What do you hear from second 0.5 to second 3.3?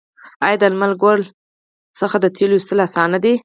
د لمر ګل څخه د تیلو ایستل اسانه